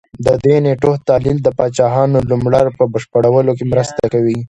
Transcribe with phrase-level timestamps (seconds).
[0.25, 4.37] د دې نېټو تحلیل د پاچاهانو نوملړ په بشپړولو کې مرسته کوي